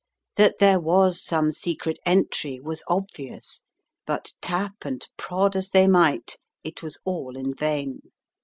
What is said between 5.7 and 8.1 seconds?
might, it was all in vain.